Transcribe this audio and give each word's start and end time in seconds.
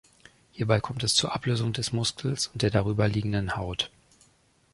Hierbei 0.53 0.79
kommt 0.81 1.03
es 1.03 1.13
zur 1.13 1.35
Ablösung 1.35 1.73
des 1.73 1.91
Muskels 1.93 2.47
und 2.47 2.63
der 2.63 2.71
darüberliegenden 2.71 3.55
Haut. 3.55 3.91